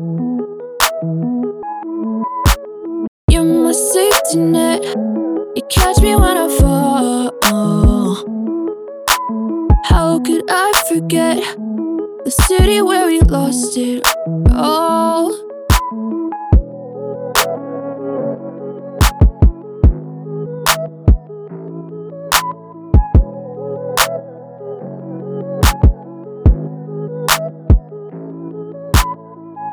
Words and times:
You're 0.00 0.48
my 3.44 3.72
safety 3.72 4.38
net. 4.38 4.82
You 5.54 5.62
catch 5.68 6.00
me 6.00 6.16
when 6.16 6.38
I 6.38 6.48
fall. 6.58 7.30
How 9.84 10.18
could 10.20 10.44
I 10.48 10.72
forget 10.88 11.36
the 12.24 12.30
city 12.30 12.80
where 12.80 13.08
we 13.08 13.20
lost 13.20 13.76
it? 13.76 14.02